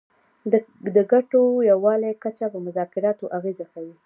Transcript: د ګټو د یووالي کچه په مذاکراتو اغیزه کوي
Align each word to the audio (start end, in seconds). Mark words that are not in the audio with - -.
د 0.93 0.97
ګټو 1.11 1.41
د 1.55 1.61
یووالي 1.71 2.11
کچه 2.23 2.45
په 2.53 2.59
مذاکراتو 2.67 3.25
اغیزه 3.37 3.65
کوي 3.73 3.95